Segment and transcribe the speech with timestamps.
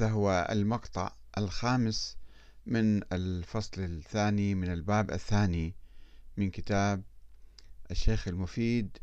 [0.00, 2.16] هذا هو المقطع الخامس
[2.66, 5.74] من الفصل الثاني من الباب الثاني
[6.36, 7.02] من كتاب
[7.90, 8.98] الشيخ المفيد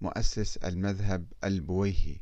[0.00, 2.20] مؤسس المذهب البويهي.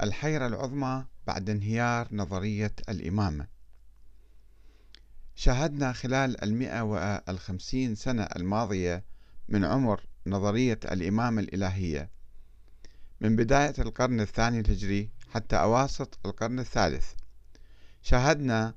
[0.00, 3.48] الحيرة العظمى بعد انهيار نظرية الإمامة.
[5.34, 9.04] شاهدنا خلال المئة والخمسين سنة الماضية
[9.48, 12.15] من عمر نظرية الإمامة الإلهية.
[13.20, 17.12] من بداية القرن الثاني الهجري حتى أواسط القرن الثالث.
[18.02, 18.74] شاهدنا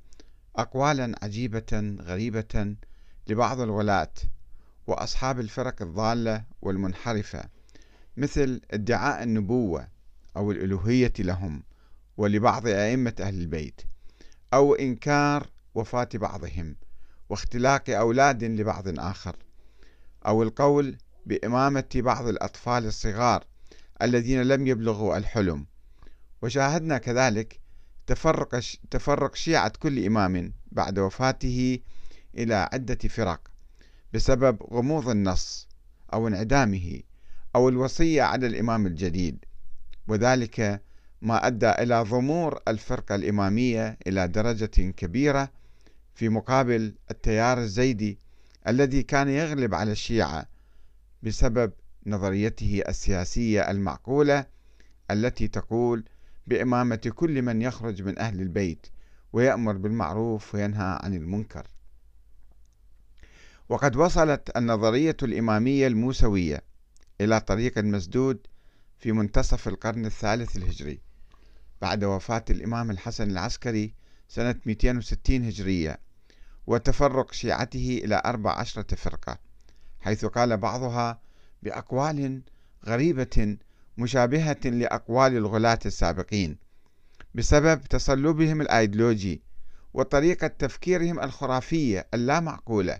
[0.55, 2.75] أقوالا عجيبة غريبة
[3.27, 4.13] لبعض الغلاة
[4.87, 7.43] وأصحاب الفرق الضالة والمنحرفة
[8.17, 9.87] مثل ادعاء النبوة
[10.37, 11.63] أو الألوهية لهم
[12.17, 13.81] ولبعض أئمة أهل البيت
[14.53, 16.75] أو إنكار وفاة بعضهم
[17.29, 19.35] واختلاق أولاد لبعض آخر
[20.25, 23.43] أو القول بإمامة بعض الأطفال الصغار
[24.01, 25.65] الذين لم يبلغوا الحلم.
[26.41, 27.59] وشاهدنا كذلك
[28.07, 28.59] تفرق
[28.91, 31.79] تفرق شيعة كل إمام بعد وفاته
[32.37, 33.41] إلى عدة فرق
[34.13, 35.67] بسبب غموض النص
[36.13, 37.01] أو انعدامه
[37.55, 39.45] أو الوصية على الإمام الجديد
[40.07, 40.81] وذلك
[41.21, 45.51] ما أدى إلى ضمور الفرقة الإمامية إلى درجة كبيرة
[46.15, 48.19] في مقابل التيار الزيدي
[48.67, 50.45] الذي كان يغلب على الشيعة
[51.23, 51.71] بسبب
[52.09, 54.45] نظريته السياسية المعقولة
[55.11, 56.03] التي تقول
[56.47, 58.87] بإمامة كل من يخرج من أهل البيت
[59.33, 61.67] ويأمر بالمعروف وينهى عن المنكر.
[63.69, 66.61] وقد وصلت النظرية الإمامية الموسوية
[67.21, 68.47] إلى طريق مسدود
[68.99, 70.99] في منتصف القرن الثالث الهجري
[71.81, 73.93] بعد وفاة الإمام الحسن العسكري
[74.27, 75.99] سنة 260 هجرية
[76.67, 79.39] وتفرق شيعته إلى أربع عشرة فرقة
[79.99, 81.21] حيث قال بعضها
[81.63, 82.41] بأقوال
[82.85, 83.57] غريبة
[83.97, 86.57] مشابهة لأقوال الغلاة السابقين
[87.35, 89.41] بسبب تصلبهم الأيديولوجي
[89.93, 92.99] وطريقة تفكيرهم الخرافية اللامعقولة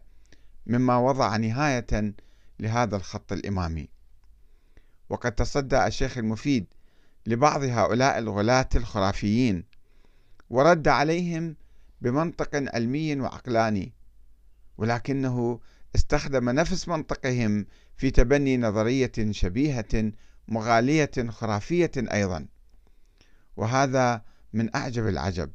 [0.68, 2.14] مما وضع نهاية
[2.60, 3.90] لهذا الخط الإمامي.
[5.10, 6.66] وقد تصدى الشيخ المفيد
[7.26, 9.64] لبعض هؤلاء الغلاة الخرافيين
[10.50, 11.56] ورد عليهم
[12.02, 13.94] بمنطق علمي وعقلاني
[14.78, 15.60] ولكنه
[15.96, 17.66] استخدم نفس منطقهم
[17.98, 20.12] في تبني نظرية شبيهة
[20.48, 22.46] مغالية خرافية أيضا.
[23.58, 24.22] وهذا
[24.54, 25.52] من أعجب العجب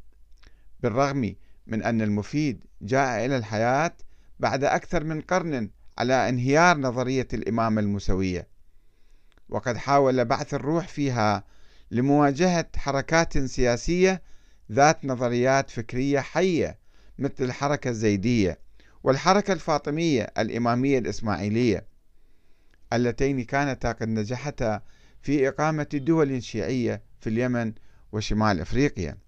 [0.81, 1.34] بالرغم
[1.67, 3.97] من أن المفيد جاء إلى الحياة
[4.41, 8.49] بعد أكثر من قرن على انهيار نظرية الإمامة الموسوية
[9.49, 11.44] وقد حاول بعث الروح فيها
[11.91, 14.23] لمواجهة حركات سياسية
[14.73, 16.78] ذات نظريات فكرية حية
[17.19, 18.64] مثل الحركة الزيدية.
[19.05, 21.87] والحركة الفاطمية الإمامية الإسماعيلية
[22.93, 24.83] اللتين كانتا قد نجحتا
[25.23, 27.73] في إقامة دول شيعية في اليمن
[28.13, 29.19] وشمال أفريقيا.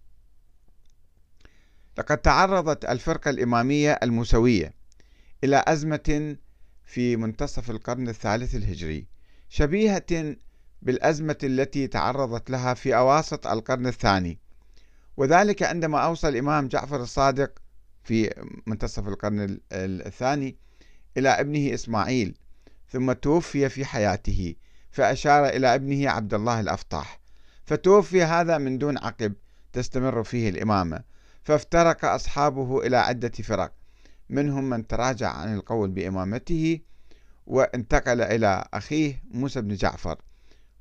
[1.99, 4.75] لقد تعرضت الفرقة الإمامية الموسوية
[5.45, 6.37] إلى أزمة
[6.85, 9.07] في منتصف القرن الثالث الهجري
[9.49, 10.37] شبيهة
[10.83, 14.39] بالأزمة التي تعرضت لها في أواسط القرن الثاني.
[15.17, 17.66] وذلك عندما أوصى الإمام جعفر الصادق
[18.07, 18.31] في
[18.67, 20.57] منتصف القرن الثاني
[21.17, 22.39] إلى ابنه إسماعيل
[22.89, 24.55] ثم توفي في حياته
[24.91, 27.21] فأشار إلى ابنه عبد الله الأفطاح.
[27.65, 29.35] فتوفي هذا من دون عقب
[29.73, 31.01] تستمر فيه الإمامة.
[31.45, 33.73] فافترق أصحابه إلى عدة فرق
[34.31, 36.81] منهم من تراجع عن القول بإمامته
[37.47, 40.21] وانتقل إلى أخيه موسى بن جعفر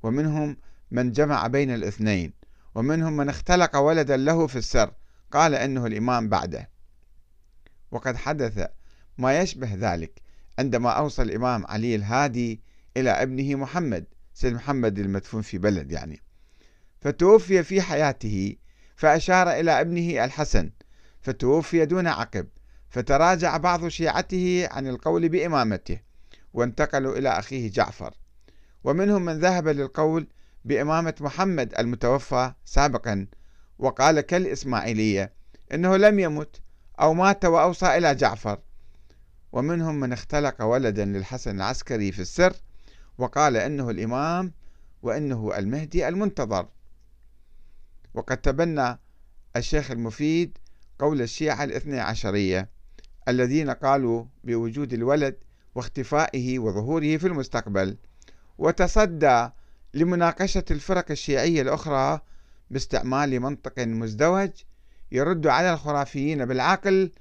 [0.02, 0.56] ومنهم
[0.90, 2.32] من جمع بين الاثنين
[2.74, 4.92] ومنهم من اختلق ولدا له في السر
[5.32, 6.75] قال إنه الإمام بعده.
[7.90, 8.66] وقد حدث
[9.18, 10.22] ما يشبه ذلك
[10.58, 12.60] عندما أوصى الإمام علي الهادي
[12.96, 14.04] إلى ابنه محمد
[14.34, 16.22] سيد محمد المدفون في بلد يعني.
[17.00, 18.56] فتوفي في حياته
[18.96, 20.70] فأشار إلى ابنه الحسن
[21.20, 22.48] فتوفي دون عقب
[22.88, 26.00] فتراجع بعض شيعته عن القول بإمامته
[26.52, 28.14] وانتقلوا إلى أخيه جعفر.
[28.84, 30.26] ومنهم من ذهب للقول
[30.64, 33.26] بإمامة محمد المتوفى سابقا
[33.78, 35.32] وقال كالإسماعيلية
[35.74, 36.60] إنه لم يمت
[37.00, 38.58] أو مات وأوصى إلى جعفر.
[39.52, 42.56] ومنهم من اختلق ولدا للحسن العسكري في السر
[43.18, 44.52] وقال إنه الإمام
[45.02, 46.68] وإنه المهدي المنتظر.
[48.14, 48.98] وقد تبنى
[49.56, 50.58] الشيخ المفيد
[50.98, 52.68] قول الشيعة الاثني عشرية
[53.28, 55.36] الذين قالوا بوجود الولد
[55.74, 57.96] واختفائه وظهوره في المستقبل.
[58.58, 59.48] وتصدى
[59.94, 62.20] لمناقشة الفرق الشيعية الأخرى
[62.70, 64.50] باستعمال منطق مزدوج
[65.12, 67.12] يرد على الخرافيين بالعقل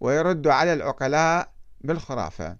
[0.00, 2.56] ويرد على العقلاء بالخرافة.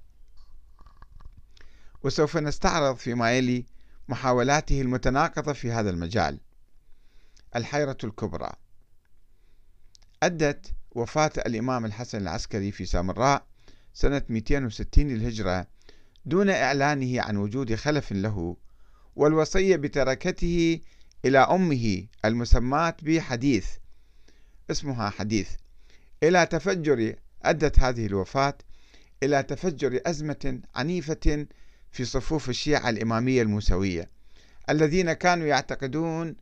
[2.02, 3.66] وسوف نستعرض فيما يلي
[4.08, 6.40] محاولاته المتناقضة في هذا المجال.
[7.56, 8.52] الحيرة الكبرى.
[10.22, 13.46] أدت وفاة الإمام الحسن العسكري في سامراء
[13.94, 15.66] سنة 260 للهجرة
[16.24, 18.56] دون إعلانه عن وجود خلف له
[19.16, 20.80] والوصية بتركته
[21.24, 23.66] إلى أمه المسماة بحديث
[24.70, 25.50] اسمها حديث.
[26.22, 28.54] إلى تفجر أدت هذه الوفاة
[29.22, 31.46] إلى تفجر أزمة عنيفة
[31.92, 34.10] في صفوف الشيعة الإمامية الموسوية
[34.70, 36.36] الذين كانوا يعتقدون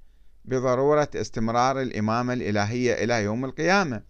[0.44, 4.02] بضرورة استمرار الإمامة الإلهية إلى يوم القيامة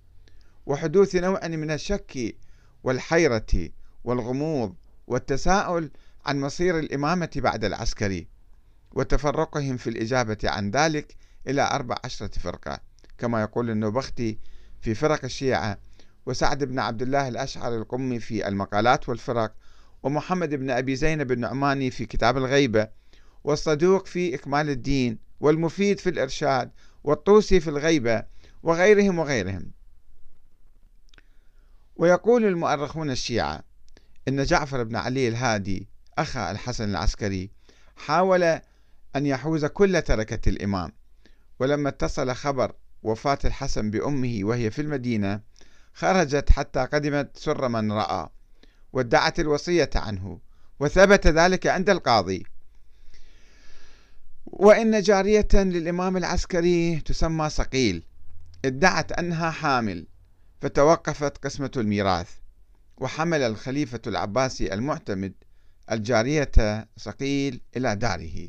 [0.66, 2.36] وحدوث نوع من الشك
[2.84, 3.70] والحيرة
[4.04, 4.74] والغموض
[5.06, 5.90] والتساؤل
[6.26, 8.28] عن مصير الإمامة بعد العسكري
[8.92, 11.16] وتفرقهم في الإجابة عن ذلك
[11.46, 12.91] إلى أربع عشرة فرقة.
[13.22, 14.38] كما يقول النوبختي
[14.80, 15.78] في فرق الشيعة
[16.26, 19.54] وسعد بن عبد الله الأشعر القمي في المقالات والفرق
[20.02, 22.88] ومحمد بن أبي زينب النعماني في كتاب الغيبة
[23.44, 26.70] والصدوق في إكمال الدين والمفيد في الإرشاد
[27.04, 28.24] والطوسي في الغيبة
[28.62, 29.70] وغيرهم وغيرهم.
[31.96, 33.64] ويقول المؤرخون الشيعة
[34.28, 37.50] إن جعفر بن علي الهادي أخا الحسن العسكري
[37.96, 38.42] حاول
[39.16, 40.92] أن يحوز كل تركة الإمام
[41.58, 42.72] ولما اتصل خبر
[43.02, 45.40] وفاة الحسن بأمه وهي في المدينة
[45.94, 48.28] خرجت حتى قدمت سر من رأى
[48.92, 50.40] وادعت الوصية عنه
[50.80, 52.46] وثبت ذلك عند القاضي.
[54.46, 58.06] وإن جارية للإمام العسكري تسمى صقيل
[58.64, 60.06] ادعت أنها حامل
[60.60, 62.30] فتوقفت قسمة الميراث
[62.96, 65.32] وحمل الخليفة العباسي المعتمد
[65.92, 68.48] الجارية صقيل إلى داره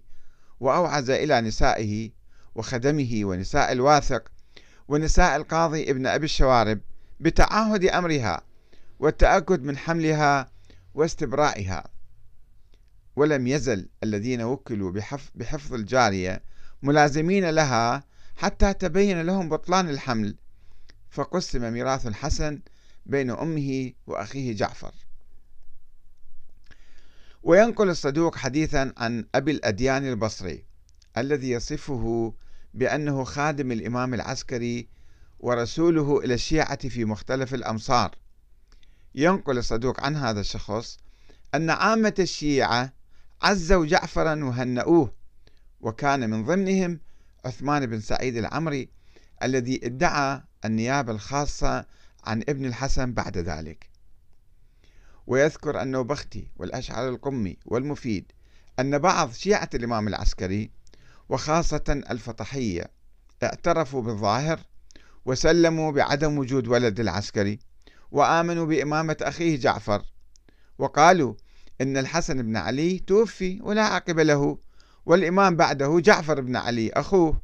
[0.59, 2.11] وأوعز إلى نسائه
[2.55, 4.31] وخدمه ونساء الواثق
[4.87, 6.79] ونساء القاضي ابن أبي الشوارب
[7.19, 8.41] بتعاهد أمرها
[8.99, 10.51] والتأكد من حملها
[10.93, 11.83] واستبرائها.
[13.15, 14.91] ولم يزل الذين وكلوا
[15.35, 16.43] بحفظ الجارية
[16.83, 18.03] ملازمين لها
[18.35, 20.35] حتى تبين لهم بطلان الحمل
[21.09, 22.61] فقسم ميراث الحسن
[23.05, 24.93] بين أمه وأخيه جعفر.
[27.43, 30.65] وينقل الصدوق حديثا عن أبي الأديان البصري
[31.17, 32.33] الذي يصفه
[32.73, 34.87] بأنه خادم الإمام العسكري
[35.39, 38.15] ورسوله إلى الشيعة في مختلف الأمصار.
[39.15, 40.97] ينقل الصدوق عن هذا الشخص
[41.55, 42.93] أن عامة الشيعة
[43.41, 45.13] عزوا جعفرا وهنأوه
[45.81, 46.99] وكان من ضمنهم
[47.45, 48.89] عثمان بن سعيد العمري
[49.43, 51.85] الذي ادعى النيابة الخاصة
[52.23, 53.89] عن ابن الحسن بعد ذلك.
[55.27, 58.31] ويذكر النوبختي والأشعر القمي والمفيد
[58.79, 60.71] أن بعض شيعة الإمام العسكري
[61.29, 62.91] وخاصة الفطحية
[63.43, 64.59] اعترفوا بالظاهر
[65.25, 67.59] وسلموا بعدم وجود ولد العسكري
[68.11, 70.01] وآمنوا بإمامة أخيه جعفر.
[70.77, 71.33] وقالوا
[71.81, 74.57] إن الحسن بن علي توفي ولا عقب له
[75.05, 77.41] والإمام بعده جعفر بن علي أخوه.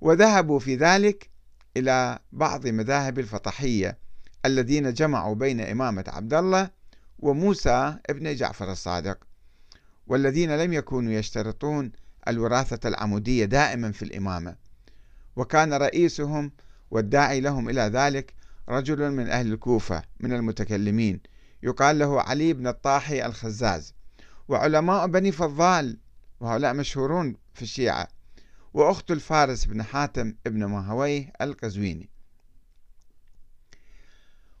[0.00, 1.30] وذهبوا في ذلك
[1.76, 3.98] إلى بعض مذاهب الفطحية
[4.44, 6.70] الذين جمعوا بين إمامة عبد الله
[7.18, 9.18] وموسى ابن جعفر الصادق
[10.06, 11.92] والذين لم يكونوا يشترطون
[12.28, 14.56] الوراثة العمودية دائما في الإمامة.
[15.36, 16.52] وكان رئيسهم
[16.90, 18.34] والداعي لهم إلى ذلك
[18.68, 21.20] رجل من أهل الكوفة من المتكلمين
[21.62, 23.94] يقال له علي بن الطاحي الخزاز.
[24.48, 25.98] وعلماء بني فضال
[26.40, 28.08] وهؤلاء مشهورون في الشيعة
[28.74, 32.10] وأخت الفارس بن حاتم ابن مهويه القزويني.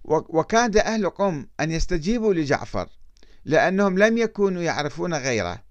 [0.04, 2.88] وكاد أهل قم أن يستجيبوا لجعفر
[3.44, 5.62] لأنهم لم يكونوا يعرفون غيره.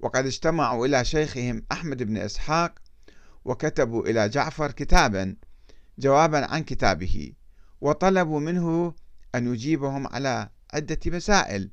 [0.00, 2.74] وقد اجتمعوا إلى شيخهم أحمد بن إسحاق
[3.44, 5.36] وكتبوا إلى جعفر كتابا
[5.98, 7.32] جوابا عن كتابه
[7.80, 8.94] وطلبوا منه
[9.34, 11.70] أن يجيبهم على عدة مسائل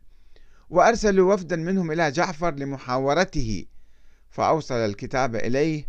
[0.70, 3.66] وأرسلوا وفدا منهم إلى جعفر لمحاورته
[4.30, 5.88] فأوصل الكتاب إليه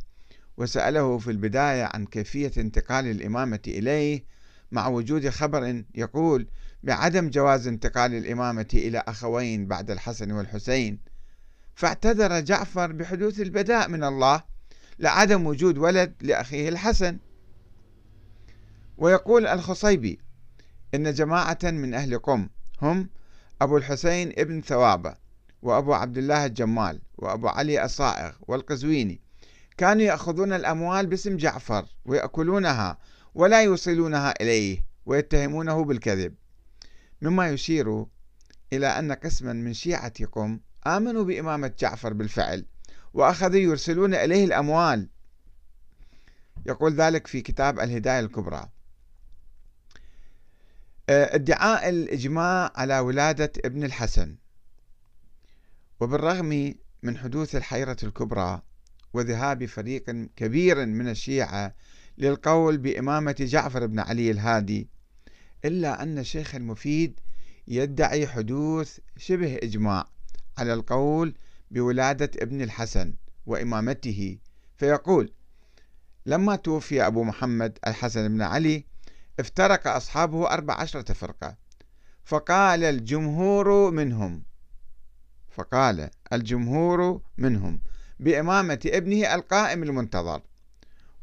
[0.56, 4.24] وسأله في البداية عن كيفية انتقال الإمامة إليه
[4.72, 6.48] مع وجود خبر يقول
[6.82, 10.98] بعدم جواز انتقال الإمامة إلى أخوين بعد الحسن والحسين.
[11.78, 14.42] فاعتذر جعفر بحدوث البداء من الله
[14.98, 17.18] لعدم وجود ولد لأخيه الحسن.
[18.96, 20.18] ويقول الخصيبي
[20.94, 22.48] إن جماعة من أهل قم
[22.82, 23.08] هم
[23.62, 25.14] أبو الحسين ابن ثوابة
[25.62, 29.20] وأبو عبد الله الجمال وأبو علي الصائغ والقزويني
[29.76, 32.98] كانوا يأخذون الأموال باسم جعفر ويأكلونها
[33.34, 36.34] ولا يوصلونها إليه ويتهمونه بالكذب
[37.22, 38.06] مما يشير
[38.72, 42.66] إلى أن قسما من شيعة قم آمنوا بإمامة جعفر بالفعل
[43.14, 45.08] وأخذوا يرسلون إليه الأموال.
[46.66, 48.68] يقول ذلك في كتاب الهداية الكبرى.
[51.08, 54.36] آه، ادعاء الإجماع على ولادة ابن الحسن.
[56.00, 58.62] وبالرغم من حدوث الحيرة الكبرى
[59.14, 61.74] وذهاب فريق كبير من الشيعة
[62.18, 64.88] للقول بإمامة جعفر بن علي الهادي
[65.64, 67.20] إلا أن الشيخ المفيد
[67.68, 70.06] يدعي حدوث شبه إجماع.
[70.58, 71.34] على القول
[71.70, 73.14] بولادة ابن الحسن
[73.46, 74.38] وإمامته
[74.76, 75.32] فيقول
[76.26, 78.84] لما توفي أبو محمد الحسن بن علي
[79.40, 81.56] افترق أصحابه أربع عشرة فرقة
[82.24, 84.42] فقال الجمهور منهم
[85.50, 87.80] فقال الجمهور منهم
[88.20, 90.42] بإمامة ابنه القائم المنتظر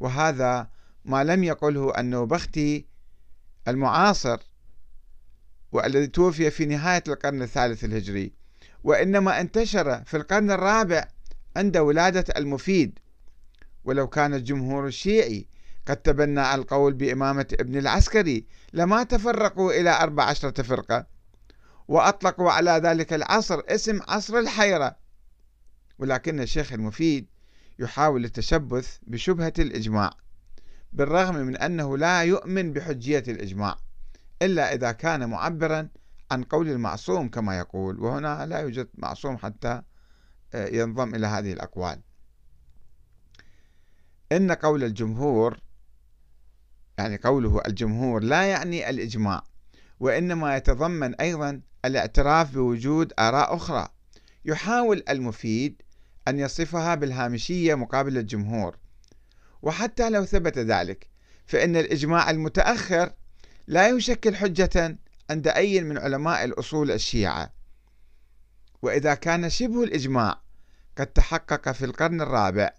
[0.00, 0.70] وهذا
[1.04, 2.86] ما لم يقله النوبختي
[3.68, 4.38] المعاصر
[5.72, 8.32] والذي توفي في نهاية القرن الثالث الهجري
[8.86, 11.08] وإنما انتشر في القرن الرابع
[11.56, 12.98] عند ولادة المفيد.
[13.84, 15.46] ولو كان الجمهور الشيعي
[15.86, 21.06] قد تبنى القول بإمامة ابن العسكري لما تفرقوا إلى أربع عشرة فرقة
[21.88, 24.96] وأطلقوا على ذلك العصر اسم عصر الحيرة.
[25.98, 27.26] ولكن الشيخ المفيد
[27.78, 30.10] يحاول التشبث بشبهة الإجماع
[30.92, 33.76] بالرغم من أنه لا يؤمن بحجية الإجماع
[34.42, 35.88] إلا إذا كان معبرا
[36.30, 39.82] عن قول المعصوم كما يقول وهنا لا يوجد معصوم حتى
[40.54, 42.00] آه، ينضم إلى هذه الأقوال.
[44.32, 45.60] إن قول الجمهور
[46.98, 49.42] يعني قوله الجمهور لا يعني الإجماع
[50.00, 53.88] وإنما يتضمن أيضا الاعتراف بوجود آراء أخرى.
[54.44, 55.82] يحاول المفيد
[56.28, 58.76] أن يصفها بالهامشية مقابل الجمهور.
[59.62, 61.08] وحتى لو ثبت ذلك
[61.46, 63.12] فإن الإجماع المتأخر
[63.66, 64.98] لا يشكل حجة
[65.30, 67.52] عند أي من علماء الأصول الشيعة.
[68.82, 70.40] وإذا كان شبه الإجماع
[70.98, 72.70] قد تحقق في القرن الرابع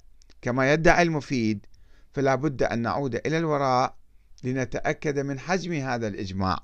[0.42, 1.66] كما يدعي المفيد
[2.14, 3.98] فلا بد أن نعود إلى الوراء
[4.44, 6.60] لنتأكد من حجم هذا الإجماع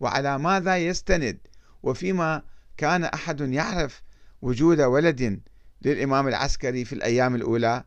[0.00, 1.38] وعلى ماذا يستند
[1.82, 2.42] وفيما
[2.76, 4.02] كان أحد يعرف
[4.42, 5.42] وجود ولد
[5.82, 7.84] للإمام العسكري في الأيام الأولى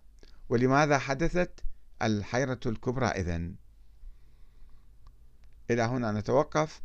[0.50, 1.60] ولماذا حدثت
[2.02, 3.56] الحيرة الكبرى إذن؟
[5.72, 6.82] إلى هنا نتوقف.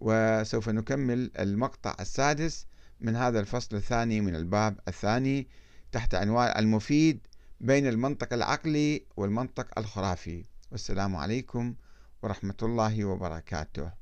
[0.00, 2.66] وسوف نكمل المقطع السادس
[3.00, 5.48] من هذا الفصل الثاني من الباب الثاني
[5.92, 7.26] تحت عنوان المفيد
[7.60, 10.44] بين المنطق العقلي والمنطق الخرافي.
[10.72, 11.74] والسلام عليكم
[12.22, 13.99] ورحمة الله وبركاته.